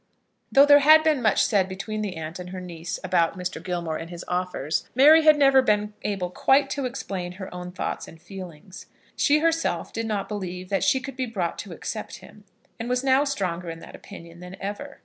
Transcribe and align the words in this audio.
Though 0.51 0.65
there 0.65 0.79
had 0.79 1.03
been 1.03 1.21
much 1.21 1.45
said 1.45 1.69
between 1.69 2.01
the 2.01 2.15
aunt 2.17 2.39
and 2.39 2.49
her 2.49 2.59
niece 2.59 2.99
about 3.03 3.37
Mr. 3.37 3.61
Gilmore 3.63 3.97
and 3.99 4.09
his 4.09 4.25
offers, 4.27 4.89
Mary 4.95 5.21
had 5.21 5.37
never 5.37 5.61
been 5.61 5.93
able 6.01 6.31
quite 6.31 6.71
to 6.71 6.85
explain 6.85 7.33
her 7.33 7.53
own 7.53 7.71
thoughts 7.71 8.07
and 8.07 8.19
feelings. 8.19 8.87
She 9.15 9.41
herself 9.41 9.93
did 9.93 10.07
not 10.07 10.27
believe 10.27 10.69
that 10.69 10.83
she 10.83 11.01
could 11.01 11.15
be 11.15 11.27
brought 11.27 11.59
to 11.59 11.71
accept 11.73 12.15
him, 12.17 12.45
and 12.79 12.89
was 12.89 13.03
now 13.03 13.23
stronger 13.25 13.69
in 13.69 13.77
that 13.81 13.93
opinion 13.95 14.39
than 14.39 14.57
ever. 14.59 14.99